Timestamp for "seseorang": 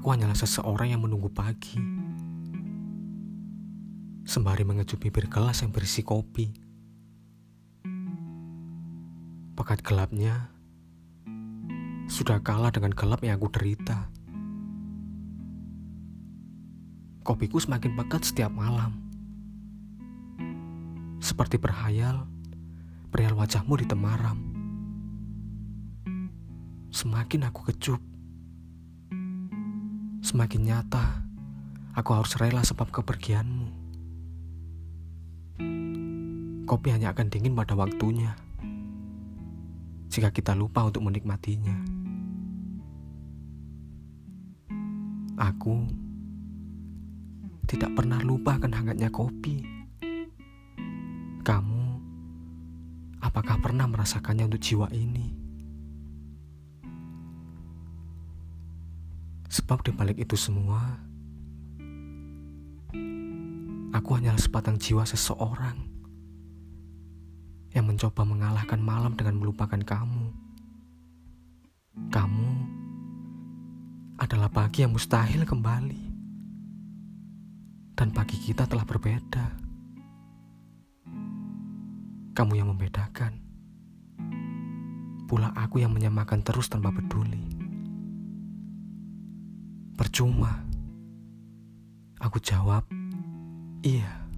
0.32-0.96, 65.02-65.74